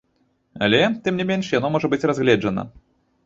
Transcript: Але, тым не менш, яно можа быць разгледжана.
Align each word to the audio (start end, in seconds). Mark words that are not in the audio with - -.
Але, 0.67 0.79
тым 1.07 1.19
не 1.21 1.25
менш, 1.33 1.51
яно 1.57 1.71
можа 1.75 1.91
быць 1.91 2.01
разгледжана. 2.13 2.65